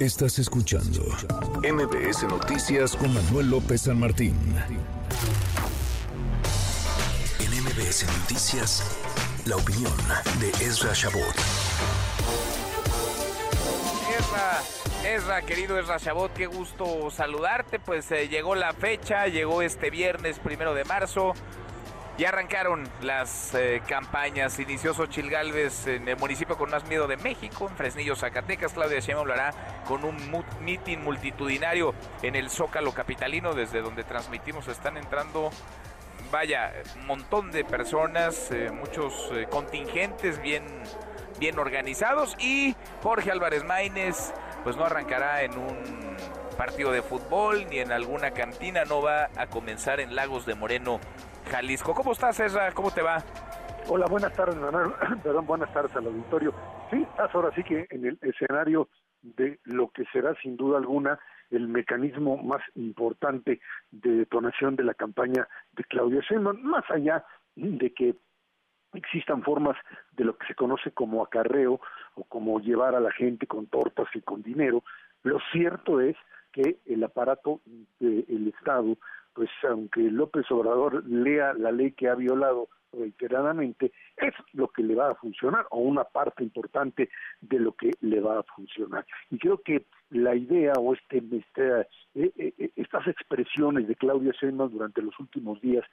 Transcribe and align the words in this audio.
Estás 0.00 0.38
escuchando 0.38 1.02
MBS 1.62 2.22
Noticias 2.22 2.96
con 2.96 3.12
Manuel 3.12 3.50
López 3.50 3.82
San 3.82 4.00
Martín. 4.00 4.34
En 7.38 7.62
MBS 7.62 8.06
Noticias, 8.20 8.96
la 9.44 9.56
opinión 9.56 9.92
de 10.40 10.48
Ezra 10.64 10.94
Shabot. 10.94 11.34
Ezra, 14.18 14.62
Ezra, 15.04 15.42
querido 15.42 15.78
Ezra 15.78 15.98
Shabot, 15.98 16.32
qué 16.32 16.46
gusto 16.46 17.10
saludarte. 17.10 17.78
Pues 17.78 18.10
eh, 18.10 18.28
llegó 18.28 18.54
la 18.54 18.72
fecha, 18.72 19.26
llegó 19.26 19.60
este 19.60 19.90
viernes 19.90 20.38
primero 20.38 20.72
de 20.72 20.84
marzo. 20.86 21.34
Ya 22.20 22.28
arrancaron 22.28 22.86
las 23.00 23.54
eh, 23.54 23.80
campañas. 23.88 24.58
Inició 24.58 24.92
Xochil 24.92 25.30
Gálvez 25.30 25.86
en 25.86 26.06
el 26.06 26.18
municipio 26.18 26.58
con 26.58 26.68
más 26.68 26.86
miedo 26.86 27.06
de 27.06 27.16
México, 27.16 27.66
en 27.66 27.74
Fresnillo, 27.74 28.14
Zacatecas. 28.14 28.74
Claudia 28.74 29.00
Sheinbaum 29.00 29.30
hará 29.30 29.54
con 29.88 30.04
un 30.04 30.18
mitin 30.60 31.02
multitudinario 31.02 31.94
en 32.20 32.36
el 32.36 32.50
Zócalo 32.50 32.92
Capitalino, 32.92 33.54
desde 33.54 33.80
donde 33.80 34.04
transmitimos. 34.04 34.68
Están 34.68 34.98
entrando, 34.98 35.48
vaya, 36.30 36.74
un 36.96 37.06
montón 37.06 37.52
de 37.52 37.64
personas, 37.64 38.50
eh, 38.50 38.70
muchos 38.70 39.30
eh, 39.32 39.46
contingentes 39.50 40.42
bien, 40.42 40.64
bien 41.38 41.58
organizados. 41.58 42.36
Y 42.38 42.76
Jorge 43.02 43.30
Álvarez 43.30 43.64
Maínez, 43.64 44.34
pues 44.62 44.76
no 44.76 44.84
arrancará 44.84 45.42
en 45.42 45.56
un 45.56 46.16
partido 46.58 46.92
de 46.92 47.00
fútbol 47.00 47.66
ni 47.70 47.78
en 47.78 47.90
alguna 47.90 48.32
cantina, 48.32 48.84
no 48.84 49.00
va 49.00 49.30
a 49.34 49.46
comenzar 49.46 50.00
en 50.00 50.14
Lagos 50.14 50.44
de 50.44 50.54
Moreno 50.54 51.00
Jalisco. 51.50 51.94
¿Cómo 51.94 52.12
estás, 52.12 52.36
César? 52.36 52.72
¿Cómo 52.74 52.90
te 52.90 53.02
va? 53.02 53.18
Hola, 53.88 54.06
buenas 54.06 54.32
tardes, 54.34 54.56
Manuel. 54.56 54.92
Perdón, 55.22 55.46
buenas 55.46 55.72
tardes 55.72 55.94
al 55.96 56.06
auditorio. 56.06 56.54
Sí, 56.90 57.02
estás 57.02 57.34
ahora 57.34 57.50
sí 57.54 57.64
que 57.64 57.86
en 57.90 58.06
el 58.06 58.18
escenario 58.22 58.88
de 59.22 59.58
lo 59.64 59.88
que 59.90 60.04
será 60.12 60.34
sin 60.42 60.56
duda 60.56 60.78
alguna 60.78 61.18
el 61.50 61.66
mecanismo 61.66 62.36
más 62.36 62.62
importante 62.76 63.60
de 63.90 64.10
detonación 64.10 64.76
de 64.76 64.84
la 64.84 64.94
campaña 64.94 65.48
de 65.72 65.84
Claudia 65.84 66.20
Sheinbaum, 66.20 66.62
más 66.62 66.88
allá 66.90 67.24
de 67.56 67.92
que 67.92 68.14
existan 68.94 69.42
formas 69.42 69.76
de 70.12 70.24
lo 70.24 70.36
que 70.38 70.46
se 70.46 70.54
conoce 70.54 70.92
como 70.92 71.22
acarreo 71.22 71.80
o 72.14 72.24
como 72.24 72.60
llevar 72.60 72.94
a 72.94 73.00
la 73.00 73.10
gente 73.10 73.46
con 73.48 73.66
tortas 73.66 74.06
y 74.14 74.20
con 74.20 74.42
dinero, 74.42 74.84
lo 75.24 75.38
cierto 75.52 76.00
es 76.00 76.16
que 76.52 76.78
el 76.86 77.04
aparato 77.04 77.60
del 77.98 78.48
Estado 78.48 78.96
pues 79.34 79.50
aunque 79.68 80.00
López 80.02 80.50
Obrador 80.50 81.04
lea 81.08 81.54
la 81.54 81.72
ley 81.72 81.92
que 81.92 82.08
ha 82.08 82.14
violado 82.14 82.68
reiteradamente, 82.92 83.92
es 84.16 84.34
lo 84.52 84.66
que 84.68 84.82
le 84.82 84.96
va 84.96 85.10
a 85.10 85.14
funcionar 85.14 85.64
o 85.70 85.78
una 85.78 86.02
parte 86.02 86.42
importante 86.42 87.08
de 87.40 87.60
lo 87.60 87.72
que 87.72 87.92
le 88.00 88.20
va 88.20 88.40
a 88.40 88.42
funcionar. 88.42 89.06
Y 89.30 89.38
creo 89.38 89.58
que 89.58 89.86
la 90.10 90.34
idea 90.34 90.72
o 90.72 90.92
este, 90.92 91.22
este 91.30 91.86
eh, 92.16 92.32
eh, 92.36 92.70
estas 92.74 93.06
expresiones 93.06 93.86
de 93.86 93.94
Claudia 93.94 94.32
Sheinbaum 94.32 94.72
durante 94.72 95.02
los 95.02 95.18
últimos 95.20 95.60
días, 95.60 95.84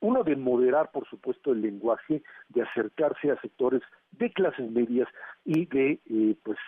uno 0.00 0.24
de 0.24 0.34
moderar, 0.34 0.90
por 0.92 1.06
supuesto, 1.08 1.52
el 1.52 1.60
lenguaje, 1.60 2.22
de 2.48 2.62
acercarse 2.62 3.30
a 3.30 3.40
sectores 3.42 3.82
de 4.12 4.32
clases 4.32 4.70
medias 4.70 5.08
y 5.44 5.66
de, 5.66 6.00
eh, 6.08 6.36
pues, 6.42 6.58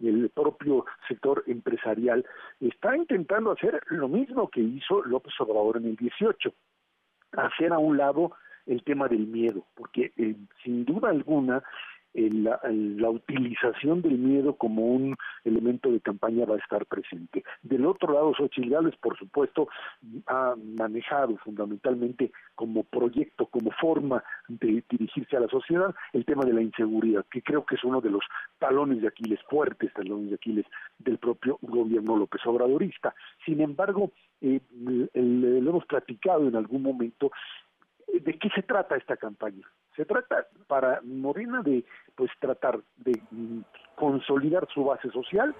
el 0.00 0.30
propio 0.30 0.84
sector 1.08 1.42
empresarial 1.46 2.24
está 2.60 2.96
intentando 2.96 3.52
hacer 3.52 3.80
lo 3.88 4.08
mismo 4.08 4.48
que 4.48 4.60
hizo 4.60 5.02
López 5.04 5.34
Obrador 5.40 5.78
en 5.78 5.86
el 5.86 5.96
18, 5.96 6.52
hacer 7.32 7.72
a 7.72 7.78
un 7.78 7.96
lado 7.96 8.32
el 8.66 8.82
tema 8.82 9.08
del 9.08 9.26
miedo, 9.26 9.64
porque 9.74 10.12
eh, 10.16 10.36
sin 10.62 10.84
duda 10.84 11.10
alguna 11.10 11.62
la, 12.16 13.10
utilización 13.10 14.02
del 14.02 14.18
miedo 14.18 14.54
como 14.56 14.86
un 14.86 15.16
elemento 15.44 15.90
de 15.90 16.00
campaña 16.00 16.46
va 16.46 16.54
a 16.54 16.58
estar 16.58 16.86
presente. 16.86 17.44
Del 17.62 17.86
otro 17.86 18.12
lado, 18.12 18.34
Xochitl 18.34 18.70
Gálvez, 18.70 18.96
por 18.96 19.18
supuesto, 19.18 19.68
ha 20.26 20.54
manejado 20.56 21.36
fundamentalmente 21.38 22.32
como 22.54 22.84
proyecto, 22.84 23.46
como 23.46 23.70
forma 23.72 24.22
de 24.48 24.82
dirigirse 24.88 25.36
a 25.36 25.40
la 25.40 25.48
sociedad, 25.48 25.94
el 26.12 26.24
tema 26.24 26.44
de 26.44 26.54
la 26.54 26.62
inseguridad, 26.62 27.24
que 27.30 27.42
creo 27.42 27.64
que 27.64 27.76
es 27.76 27.84
uno 27.84 28.00
de 28.00 28.10
los 28.10 28.24
talones 28.58 29.02
de 29.02 29.08
Aquiles 29.08 29.40
fuertes, 29.48 29.92
talones 29.92 30.30
de 30.30 30.36
Aquiles 30.36 30.66
del 30.98 31.18
propio 31.18 31.58
gobierno 31.62 32.16
López 32.16 32.40
Obradorista. 32.46 33.14
Sin 33.44 33.60
embargo, 33.60 34.12
eh, 34.40 34.60
lo 35.14 35.70
hemos 35.70 35.86
platicado 35.86 36.48
en 36.48 36.56
algún 36.56 36.82
momento, 36.82 37.30
¿de 38.12 38.38
qué 38.38 38.48
se 38.54 38.62
trata 38.62 38.96
esta 38.96 39.16
campaña? 39.16 39.66
Se 39.96 40.04
trata 40.04 40.46
para 40.66 41.00
Morena 41.02 41.62
de 41.62 41.84
pues 42.16 42.30
tratar 42.40 42.80
de 42.96 43.12
mm, 43.30 43.60
consolidar 43.94 44.66
su 44.72 44.84
base 44.84 45.10
social 45.10 45.54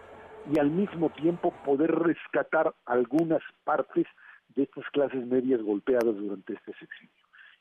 y 0.53 0.59
al 0.59 0.71
mismo 0.71 1.11
tiempo 1.11 1.53
poder 1.65 1.91
rescatar 1.93 2.75
algunas 2.87 3.43
partes 3.65 4.07
de 4.55 4.65
estas 4.65 4.89
clases 4.91 5.27
medias 5.27 5.63
golpeadas 5.63 6.17
durante 6.17 6.55
este 6.55 6.73
sexenio. 6.73 7.13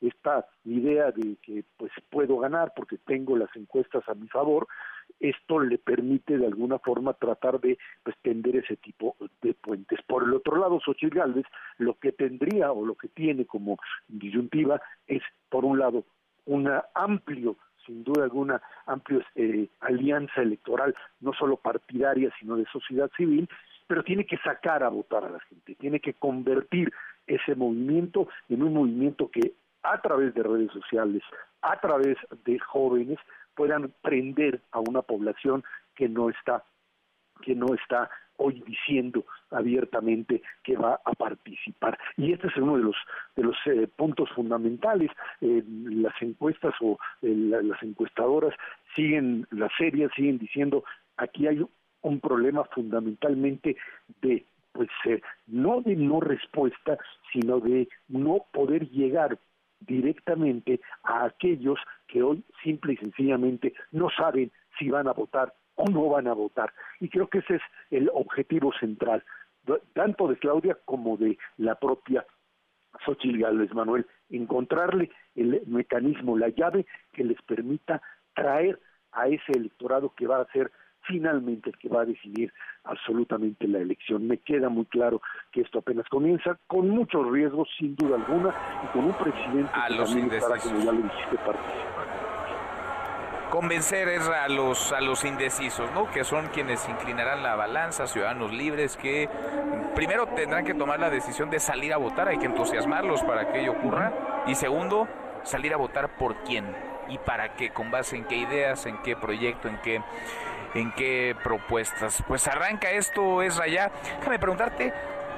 Esta 0.01 0.45
idea 0.65 1.11
de 1.11 1.37
que 1.41 1.63
pues 1.77 1.91
puedo 2.09 2.37
ganar 2.37 2.73
porque 2.75 2.97
tengo 2.97 3.37
las 3.37 3.53
encuestas 3.55 4.07
a 4.07 4.13
mi 4.13 4.27
favor, 4.27 4.67
esto 5.19 5.59
le 5.59 5.77
permite 5.77 6.37
de 6.37 6.45
alguna 6.45 6.79
forma 6.79 7.13
tratar 7.13 7.59
de 7.59 7.77
pues, 8.03 8.15
tender 8.21 8.57
ese 8.57 8.75
tipo 8.77 9.15
de 9.41 9.53
puentes. 9.53 9.99
Por 10.07 10.23
el 10.23 10.33
otro 10.33 10.57
lado, 10.57 10.79
Xochitl 10.79 11.17
Gálvez 11.17 11.45
lo 11.77 11.97
que 11.97 12.11
tendría 12.11 12.71
o 12.71 12.85
lo 12.85 12.95
que 12.95 13.07
tiene 13.07 13.45
como 13.45 13.77
disyuntiva 14.07 14.81
es, 15.07 15.23
por 15.49 15.63
un 15.63 15.79
lado, 15.79 16.03
una 16.45 16.83
amplio 16.93 17.55
sin 17.85 18.03
duda 18.03 18.23
alguna 18.23 18.61
amplia 18.85 19.25
eh, 19.35 19.67
alianza 19.81 20.41
electoral, 20.41 20.95
no 21.21 21.33
solo 21.33 21.57
partidaria, 21.57 22.31
sino 22.39 22.55
de 22.55 22.65
sociedad 22.65 23.09
civil, 23.15 23.49
pero 23.87 24.03
tiene 24.03 24.25
que 24.25 24.37
sacar 24.37 24.83
a 24.83 24.89
votar 24.89 25.23
a 25.23 25.29
la 25.29 25.39
gente, 25.41 25.75
tiene 25.75 25.99
que 25.99 26.13
convertir 26.13 26.91
ese 27.27 27.55
movimiento 27.55 28.27
en 28.49 28.63
un 28.63 28.73
movimiento 28.73 29.29
que 29.29 29.53
a 29.83 30.01
través 30.01 30.33
de 30.33 30.43
redes 30.43 30.71
sociales, 30.71 31.21
a 31.61 31.79
través 31.79 32.17
de 32.45 32.59
jóvenes, 32.59 33.19
puedan 33.55 33.93
prender 34.01 34.61
a 34.71 34.79
una 34.79 35.01
población 35.01 35.63
que 35.95 36.09
no 36.09 36.29
está 36.29 36.63
que 37.41 37.53
no 37.53 37.73
está 37.75 38.09
hoy 38.37 38.63
diciendo 38.65 39.25
abiertamente 39.51 40.41
que 40.63 40.75
va 40.77 40.99
a 41.05 41.13
participar. 41.13 41.97
Y 42.17 42.33
este 42.33 42.47
es 42.47 42.57
uno 42.57 42.77
de 42.77 42.83
los 42.83 42.95
de 43.35 43.43
los 43.43 43.55
eh, 43.65 43.87
puntos 43.95 44.29
fundamentales. 44.31 45.11
Eh, 45.41 45.63
las 45.67 46.13
encuestas 46.21 46.73
o 46.81 46.97
eh, 47.21 47.33
las 47.35 47.81
encuestadoras 47.83 48.53
siguen 48.95 49.47
las 49.51 49.71
serias 49.77 50.11
siguen 50.15 50.37
diciendo 50.37 50.83
aquí 51.17 51.47
hay 51.47 51.65
un 52.01 52.19
problema 52.19 52.63
fundamentalmente 52.65 53.75
de 54.21 54.45
pues 54.71 54.89
no 55.47 55.81
de 55.81 55.95
no 55.95 56.19
respuesta 56.19 56.97
sino 57.31 57.59
de 57.59 57.87
no 58.09 58.45
poder 58.51 58.89
llegar 58.89 59.39
directamente 59.79 60.81
a 61.03 61.25
aquellos 61.25 61.79
que 62.07 62.21
hoy 62.21 62.43
simple 62.63 62.93
y 62.93 62.97
sencillamente 62.97 63.73
no 63.91 64.09
saben 64.09 64.51
si 64.77 64.89
van 64.89 65.07
a 65.07 65.13
votar 65.13 65.53
o 65.75 65.89
no 65.89 66.09
van 66.09 66.27
a 66.27 66.33
votar. 66.33 66.73
Y 66.99 67.09
creo 67.09 67.27
que 67.27 67.39
ese 67.39 67.55
es 67.55 67.61
el 67.91 68.09
objetivo 68.13 68.71
central, 68.79 69.23
tanto 69.93 70.27
de 70.27 70.37
Claudia 70.37 70.77
como 70.85 71.17
de 71.17 71.37
la 71.57 71.75
propia 71.75 72.25
Xochitl 73.05 73.39
Gálvez 73.39 73.73
Manuel, 73.73 74.05
encontrarle 74.29 75.11
el 75.35 75.61
mecanismo, 75.67 76.37
la 76.37 76.49
llave 76.49 76.85
que 77.11 77.23
les 77.23 77.41
permita 77.41 78.01
traer 78.33 78.79
a 79.11 79.27
ese 79.27 79.51
electorado 79.53 80.13
que 80.15 80.27
va 80.27 80.41
a 80.41 80.51
ser 80.51 80.71
finalmente 81.07 81.69
el 81.69 81.77
que 81.77 81.89
va 81.89 82.01
a 82.01 82.05
decidir 82.05 82.51
absolutamente 82.83 83.67
la 83.67 83.79
elección. 83.79 84.27
Me 84.27 84.39
queda 84.39 84.69
muy 84.69 84.85
claro 84.85 85.21
que 85.51 85.61
esto 85.61 85.79
apenas 85.79 86.07
comienza, 86.09 86.57
con 86.67 86.89
muchos 86.89 87.29
riesgos, 87.31 87.69
sin 87.77 87.95
duda 87.95 88.15
alguna, 88.15 88.53
y 88.83 88.87
con 88.87 89.05
un 89.05 89.13
presidente 89.13 89.71
a 89.73 89.87
que 89.87 89.97
también 89.97 90.31
estará, 90.31 90.57
como 90.59 90.79
ya 90.79 90.91
lo 90.91 91.01
dijiste, 91.01 91.37
convencer 93.55 94.09
a 94.09 94.49
los 94.49 94.91
a 94.91 94.99
los 94.99 95.23
indecisos, 95.23 95.89
¿no? 95.93 96.11
Que 96.11 96.25
son 96.25 96.47
quienes 96.47 96.89
inclinarán 96.89 97.41
la 97.41 97.55
balanza, 97.55 98.05
ciudadanos 98.05 98.51
libres 98.51 98.97
que 98.97 99.29
primero 99.95 100.27
tendrán 100.27 100.65
que 100.65 100.73
tomar 100.73 100.99
la 100.99 101.09
decisión 101.09 101.49
de 101.49 101.61
salir 101.61 101.93
a 101.93 101.97
votar, 101.97 102.27
hay 102.27 102.37
que 102.37 102.47
entusiasmarlos 102.47 103.23
para 103.23 103.53
que 103.53 103.61
ello 103.61 103.71
ocurra 103.71 104.11
y 104.45 104.55
segundo, 104.55 105.07
salir 105.43 105.73
a 105.73 105.77
votar 105.77 106.17
por 106.17 106.35
quién 106.43 106.65
y 107.07 107.17
para 107.17 107.55
qué, 107.55 107.69
con 107.69 107.91
base 107.91 108.17
en 108.17 108.25
qué 108.25 108.35
ideas, 108.35 108.85
en 108.87 109.01
qué 109.03 109.15
proyecto, 109.15 109.69
en 109.69 109.77
qué 109.77 110.01
en 110.73 110.91
qué 110.91 111.33
propuestas. 111.41 112.21
Pues 112.27 112.45
arranca 112.49 112.91
esto, 112.91 113.41
es 113.41 113.55
ya. 113.71 113.89
Déjame 114.19 114.37
preguntarte 114.37 114.93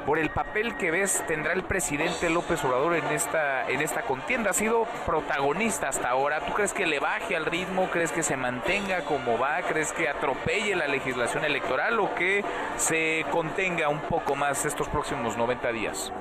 por 0.08 0.20
el 0.20 0.30
papel 0.30 0.78
que 0.78 0.90
ves 0.90 1.22
tendrá 1.28 1.52
el 1.52 1.64
presidente 1.64 2.30
López 2.30 2.64
Obrador 2.64 2.96
en 2.96 3.06
esta 3.08 3.70
en 3.70 3.82
esta 3.82 4.04
contienda. 4.04 4.52
Ha 4.52 4.54
sido 4.54 4.88
protagonista 5.06 5.90
hasta 5.90 6.10
ahora. 6.10 6.40
¿Tú 6.46 6.54
crees 6.54 6.72
que 6.72 6.88
le 6.88 7.00
baje 7.00 7.36
al 7.36 7.46
ritmo? 7.46 7.90
¿Crees 7.92 8.14
que 8.14 8.24
se 8.24 8.38
mantenga 8.38 9.02
como 9.02 9.38
va? 9.38 9.62
¿Crees 9.64 9.92
que 9.92 10.08
atropelle 10.08 10.78
la 10.78 10.88
legislación 10.88 11.44
electoral 11.44 12.00
o 12.00 12.16
que 12.16 12.46
se 12.78 13.26
contenga 13.32 13.90
un 13.90 14.00
poco 14.00 14.38
más 14.38 14.64
estos 14.64 14.88
próximos 14.88 15.36
90 15.36 15.74
días? 15.74 16.14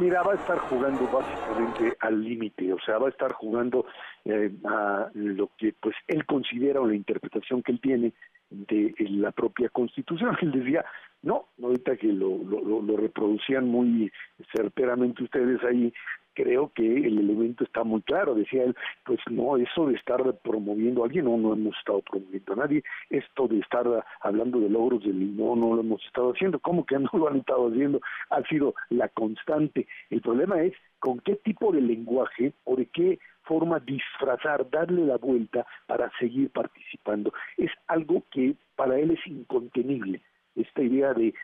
Mira, 0.00 0.22
va 0.22 0.32
a 0.32 0.36
estar 0.36 0.58
jugando 0.58 1.06
básicamente 1.06 1.96
al 2.00 2.22
límite, 2.22 2.72
o 2.72 2.78
sea, 2.80 2.98
va 2.98 3.06
a 3.06 3.10
estar 3.10 3.32
jugando 3.32 3.86
eh, 4.24 4.50
a 4.64 5.08
lo 5.14 5.50
que 5.56 5.72
pues 5.80 5.94
él 6.08 6.26
considera 6.26 6.80
o 6.80 6.86
la 6.86 6.96
interpretación 6.96 7.62
que 7.62 7.72
él 7.72 7.80
tiene 7.80 8.12
de 8.50 8.92
la 9.10 9.30
propia 9.30 9.68
Constitución. 9.68 10.36
Él 10.42 10.50
decía, 10.50 10.84
no, 11.22 11.46
ahorita 11.62 11.96
que 11.96 12.08
lo, 12.08 12.38
lo, 12.38 12.82
lo 12.82 12.96
reproducían 12.96 13.68
muy 13.68 14.10
certeramente 14.52 15.22
ustedes 15.22 15.62
ahí, 15.62 15.92
creo 16.34 16.70
que 16.74 16.84
el 16.84 17.18
elemento 17.18 17.64
está 17.64 17.84
muy 17.84 18.02
claro, 18.02 18.34
decía 18.34 18.64
él, 18.64 18.76
pues 19.04 19.18
no, 19.30 19.56
eso 19.56 19.86
de 19.86 19.94
estar 19.94 20.20
promoviendo 20.42 21.02
a 21.02 21.06
alguien, 21.06 21.24
no, 21.24 21.36
no 21.36 21.52
hemos 21.52 21.76
estado 21.78 22.02
promoviendo 22.02 22.52
a 22.52 22.56
nadie, 22.56 22.82
esto 23.10 23.48
de 23.48 23.58
estar 23.60 23.86
hablando 24.20 24.60
de 24.60 24.68
logros 24.68 25.04
del 25.04 25.36
no, 25.36 25.56
no 25.56 25.74
lo 25.74 25.80
hemos 25.80 26.04
estado 26.04 26.32
haciendo, 26.32 26.58
¿cómo 26.58 26.84
que 26.84 26.98
no 26.98 27.08
lo 27.12 27.28
han 27.28 27.38
estado 27.38 27.68
haciendo? 27.68 28.00
Ha 28.30 28.42
sido 28.42 28.74
la 28.90 29.08
constante. 29.08 29.86
El 30.10 30.20
problema 30.20 30.62
es 30.62 30.74
con 30.98 31.20
qué 31.20 31.36
tipo 31.36 31.72
de 31.72 31.80
lenguaje 31.80 32.52
o 32.64 32.76
de 32.76 32.86
qué 32.86 33.18
forma 33.42 33.78
disfrazar, 33.80 34.68
darle 34.70 35.04
la 35.04 35.18
vuelta 35.18 35.66
para 35.86 36.10
seguir 36.18 36.50
participando. 36.50 37.32
Es 37.56 37.70
algo 37.88 38.22
que 38.30 38.54
para 38.74 38.98
él 38.98 39.10
es 39.10 39.26
incontenible, 39.26 40.22
esta 40.56 40.82
idea 40.82 41.12
de 41.12 41.34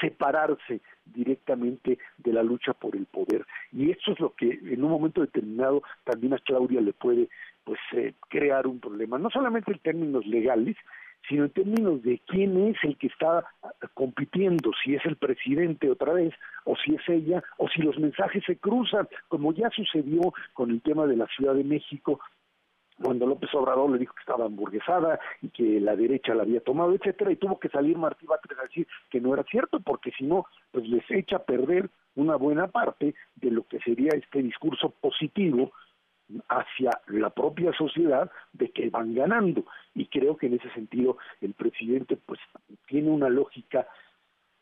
separarse 0.00 0.80
directamente 1.04 1.98
de 2.18 2.32
la 2.32 2.42
lucha 2.42 2.72
por 2.72 2.96
el 2.96 3.06
poder. 3.06 3.46
Y 3.72 3.90
eso 3.90 4.12
es 4.12 4.20
lo 4.20 4.34
que 4.34 4.58
en 4.62 4.84
un 4.84 4.90
momento 4.90 5.20
determinado 5.20 5.82
también 6.04 6.34
a 6.34 6.38
Claudia 6.38 6.80
le 6.80 6.92
puede 6.92 7.28
pues 7.64 7.80
eh, 7.92 8.14
crear 8.28 8.66
un 8.66 8.80
problema, 8.80 9.18
no 9.18 9.30
solamente 9.30 9.72
en 9.72 9.78
términos 9.80 10.26
legales, 10.26 10.76
sino 11.28 11.44
en 11.44 11.50
términos 11.50 12.02
de 12.02 12.20
quién 12.26 12.68
es 12.68 12.76
el 12.82 12.96
que 12.96 13.08
está 13.08 13.44
compitiendo, 13.94 14.70
si 14.82 14.94
es 14.94 15.04
el 15.04 15.16
presidente 15.16 15.90
otra 15.90 16.14
vez, 16.14 16.32
o 16.64 16.76
si 16.76 16.94
es 16.94 17.08
ella, 17.08 17.42
o 17.58 17.68
si 17.68 17.82
los 17.82 17.98
mensajes 17.98 18.42
se 18.46 18.56
cruzan, 18.56 19.08
como 19.28 19.52
ya 19.52 19.68
sucedió 19.70 20.32
con 20.54 20.70
el 20.70 20.80
tema 20.80 21.06
de 21.06 21.16
la 21.16 21.26
Ciudad 21.26 21.54
de 21.54 21.64
México 21.64 22.20
cuando 23.02 23.26
López 23.26 23.54
Obrador 23.54 23.90
le 23.90 23.98
dijo 23.98 24.14
que 24.14 24.20
estaba 24.20 24.46
hamburguesada 24.46 25.20
y 25.42 25.48
que 25.48 25.80
la 25.80 25.96
derecha 25.96 26.34
la 26.34 26.42
había 26.42 26.60
tomado, 26.60 26.94
etcétera, 26.94 27.30
y 27.30 27.36
tuvo 27.36 27.58
que 27.58 27.68
salir 27.68 27.96
Martí 27.96 28.26
Batres 28.26 28.58
a 28.58 28.62
decir 28.62 28.86
que 29.10 29.20
no 29.20 29.34
era 29.34 29.44
cierto, 29.44 29.80
porque 29.80 30.12
si 30.12 30.24
no, 30.24 30.46
pues 30.72 30.88
les 30.88 31.08
echa 31.10 31.36
a 31.36 31.44
perder 31.44 31.90
una 32.16 32.36
buena 32.36 32.66
parte 32.66 33.14
de 33.36 33.50
lo 33.50 33.64
que 33.64 33.78
sería 33.80 34.10
este 34.14 34.42
discurso 34.42 34.90
positivo 34.90 35.72
hacia 36.48 36.90
la 37.06 37.30
propia 37.30 37.72
sociedad 37.72 38.30
de 38.52 38.70
que 38.70 38.90
van 38.90 39.14
ganando. 39.14 39.64
Y 39.94 40.06
creo 40.06 40.36
que 40.36 40.46
en 40.46 40.54
ese 40.54 40.70
sentido 40.70 41.16
el 41.40 41.54
presidente 41.54 42.16
pues 42.16 42.40
tiene 42.86 43.10
una 43.10 43.28
lógica 43.28 43.86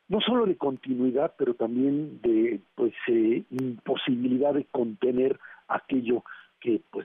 no 0.08 0.20
solo 0.20 0.46
de 0.46 0.56
continuidad, 0.56 1.34
pero 1.36 1.54
también 1.54 2.20
de 2.22 2.60
pues 2.74 2.92
eh, 3.08 3.42
imposibilidad 3.50 4.54
de 4.54 4.64
contener 4.66 5.38
aquello 5.68 6.22
que 6.22 6.30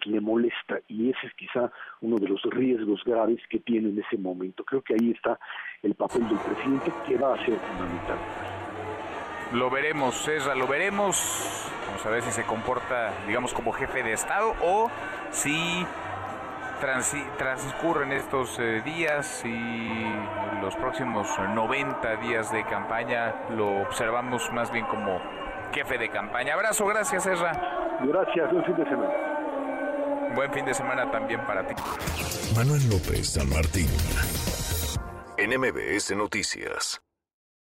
le 0.10 0.22
molesta 0.22 0.80
y 0.88 1.10
ese 1.10 1.28
es 1.28 1.34
quizá 1.34 1.72
uno 2.02 2.18
de 2.18 2.28
los 2.28 2.42
riesgos 2.44 3.04
graves 3.06 3.40
que 3.50 3.60
tiene 3.60 3.90
en 3.90 4.00
ese 4.00 4.18
momento. 4.18 4.64
Creo 4.64 4.82
que 4.82 4.94
ahí 4.94 5.12
está 5.12 5.40
el 5.84 5.96
papel 5.96 6.28
del 6.28 6.38
presidente 6.38 6.92
que 7.08 7.18
va 7.18 7.36
a 7.36 7.46
ser 7.46 7.56
fundamental. 7.56 8.18
Lo 9.54 9.70
veremos, 9.70 10.16
César, 10.16 10.56
lo 10.56 10.68
veremos. 10.68 11.70
Vamos 11.88 12.06
a 12.06 12.10
ver 12.10 12.22
si 12.22 12.32
se 12.32 12.44
comporta, 12.44 13.12
digamos, 13.28 13.54
como 13.54 13.74
jefe 13.74 14.02
de 14.02 14.14
Estado 14.14 14.54
o 14.62 14.90
si 15.32 15.86
transcurren 17.38 18.12
estos 18.12 18.58
eh, 18.60 18.82
días 18.84 19.44
y 19.46 20.04
los 20.62 20.76
próximos 20.76 21.28
90 21.38 22.16
días 22.16 22.52
de 22.52 22.64
campaña 22.64 23.36
lo 23.56 23.82
observamos 23.82 24.52
más 24.52 24.72
bien 24.72 24.86
como 24.86 25.20
jefe 25.72 25.98
de 25.98 26.10
campaña. 26.10 26.56
Abrazo, 26.56 26.86
gracias, 26.88 27.26
Ezra. 27.26 27.52
Gracias, 28.04 28.52
buen 28.52 28.66
fin 28.66 28.76
de 28.78 28.86
semana. 28.86 29.31
Buen 30.36 30.52
fin 30.54 30.66
de 30.66 30.74
semana 30.74 31.10
también 31.12 31.46
para 31.46 31.68
ti. 31.68 31.76
Manuel 32.56 32.90
López 32.90 33.30
San 33.30 33.50
Martín, 33.50 33.88
NMBS 35.38 36.16
Noticias. 36.16 37.02